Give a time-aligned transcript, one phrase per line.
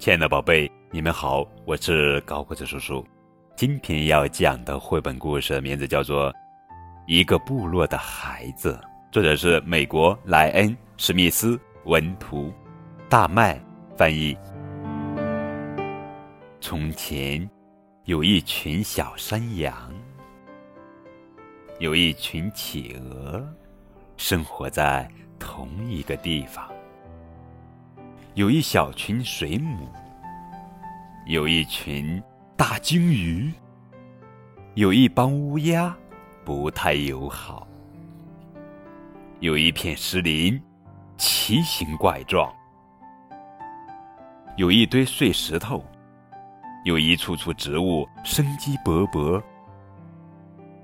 [0.00, 3.06] 亲爱的宝贝，你们好，我是高个子叔叔。
[3.54, 6.32] 今天要讲的绘本故事名字叫做
[7.06, 8.80] 《一个部落的孩子》，
[9.12, 12.50] 作者是美国莱恩·史密斯文图，
[13.10, 13.60] 大麦
[13.94, 14.34] 翻译。
[16.62, 17.46] 从前，
[18.06, 19.74] 有一群小山羊，
[21.78, 23.46] 有一群企鹅，
[24.16, 25.06] 生活在
[25.38, 26.66] 同一个地方。
[28.34, 29.88] 有一小群水母，
[31.26, 32.22] 有一群
[32.56, 33.52] 大鲸鱼，
[34.74, 35.92] 有一帮乌鸦，
[36.44, 37.66] 不太友好。
[39.40, 40.62] 有一片石林，
[41.16, 42.48] 奇形怪状；
[44.56, 45.84] 有一堆碎石头，
[46.84, 49.42] 有一簇簇植物生机勃勃；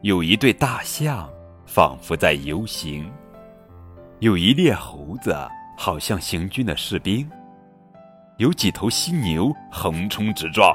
[0.02, 1.30] 有一对大象，
[1.64, 3.08] 仿佛在游行；
[4.18, 5.32] 有一列猴子。
[5.76, 7.28] 好像行军的士兵，
[8.38, 10.74] 有几头犀牛横冲直撞，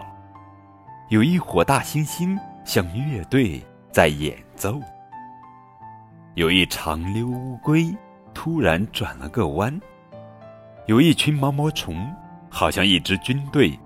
[1.09, 4.79] 有一伙大猩猩像乐队在演奏，
[6.35, 7.93] 有一长溜乌龟
[8.33, 9.81] 突然转了个弯，
[10.85, 12.09] 有一群毛毛虫
[12.49, 13.77] 好像一支军队，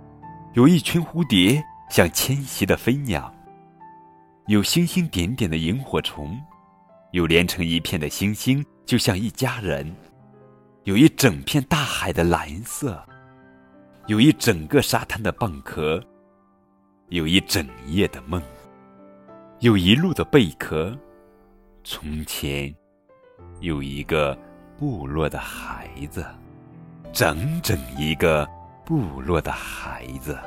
[0.53, 3.33] 有一群蝴蝶像迁徙的飞鸟，
[4.47, 6.39] 有星星点点的萤火虫，
[7.11, 9.95] 有连成一片的星星，就像一家人。
[10.85, 13.03] 有一整片大海的蓝色，
[14.05, 15.99] 有一整个沙滩的蚌壳，
[17.09, 18.39] 有一整夜的梦，
[19.61, 20.95] 有一路的贝壳。
[21.83, 22.71] 从前，
[23.61, 24.37] 有一个
[24.77, 26.23] 部落的孩子，
[27.11, 28.47] 整整一个
[28.85, 30.37] 部落的孩子。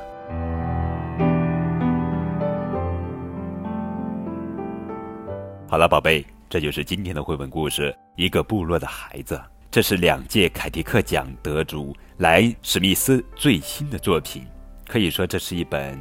[5.67, 9.35] 好了，宝贝，这就是今天的绘本故事《一个部落的孩子》。
[9.71, 14.43] 这是两届凯迪克奖得主莱恩·史密斯最新的作品，
[14.87, 15.95] 可以说这是一本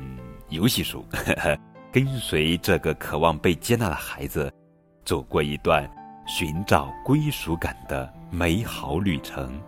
[0.48, 1.04] 游戏书，
[1.92, 4.50] 跟随这个渴望被接纳的孩子，
[5.04, 5.86] 走过一段
[6.26, 9.60] 寻找归属感的美好旅程。